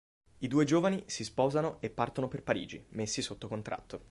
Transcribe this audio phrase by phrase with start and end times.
[0.39, 3.99] I due giovani si sposano e partono per Parigi, messi sotto contratto.